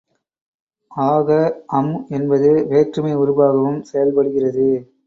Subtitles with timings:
[0.91, 1.27] ஆக,
[1.71, 4.69] அம் என்பது வேற்றுமை உருபாகவும் செயல்படுகிறது.